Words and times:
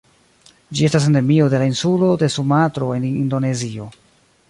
Ĝi 0.77 0.87
estas 0.87 1.05
endemio 1.09 1.51
de 1.55 1.61
la 1.65 1.69
insulo 1.73 2.09
de 2.25 2.33
Sumatro 2.39 2.91
en 2.99 3.07
Indonezio. 3.15 3.93